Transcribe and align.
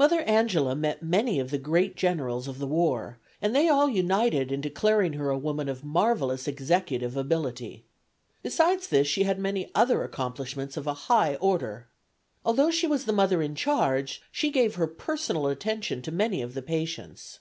Mother 0.00 0.20
Angela 0.22 0.74
met 0.74 1.00
many 1.04 1.38
of 1.38 1.52
the 1.52 1.58
great 1.58 1.94
generals 1.94 2.48
of 2.48 2.58
the 2.58 2.66
war, 2.66 3.18
and 3.40 3.54
they 3.54 3.68
all 3.68 3.88
united 3.88 4.50
in 4.50 4.60
declaring 4.60 5.12
her 5.12 5.30
a 5.30 5.38
woman 5.38 5.68
of 5.68 5.84
marvelous 5.84 6.48
executive 6.48 7.16
ability. 7.16 7.84
Besides 8.42 8.88
this 8.88 9.06
she 9.06 9.22
had 9.22 9.38
many 9.38 9.70
other 9.72 10.02
accomplishments 10.02 10.76
of 10.76 10.88
a 10.88 10.94
high 11.06 11.36
order. 11.36 11.86
Although 12.44 12.72
she 12.72 12.88
was 12.88 13.04
the 13.04 13.12
Mother 13.12 13.42
in 13.42 13.54
charge, 13.54 14.22
she 14.32 14.50
gave 14.50 14.74
her 14.74 14.88
personal 14.88 15.46
attention 15.46 16.02
to 16.02 16.10
many 16.10 16.42
of 16.42 16.54
the 16.54 16.60
patients. 16.62 17.38